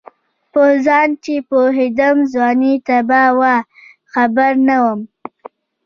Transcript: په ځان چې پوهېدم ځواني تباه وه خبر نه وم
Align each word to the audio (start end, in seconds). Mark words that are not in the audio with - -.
په 0.51 0.63
ځان 0.85 1.09
چې 1.23 1.33
پوهېدم 1.49 2.15
ځواني 2.31 2.73
تباه 2.87 3.29
وه 3.39 3.55
خبر 4.13 4.51
نه 4.67 4.77
وم 4.83 4.99